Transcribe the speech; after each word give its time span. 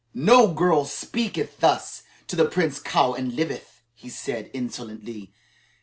"No 0.15 0.51
girl 0.51 0.85
speaketh 0.85 1.59
thus 1.59 2.01
to 2.25 2.35
the 2.35 2.49
Prince 2.49 2.79
Kaou 2.79 3.13
and 3.15 3.35
liveth," 3.35 3.83
he 3.93 4.09
said 4.09 4.49
insolently. 4.51 5.31